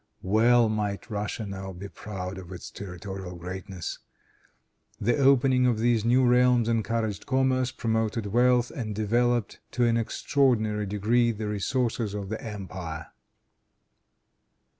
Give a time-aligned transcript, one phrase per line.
[0.23, 3.99] Well might Russia now be proud of its territorial greatness.
[4.99, 10.87] The opening of these new realms encouraged commerce, promoted wealth, and developed to an extraordinary
[10.87, 13.09] degree the resources of the empire.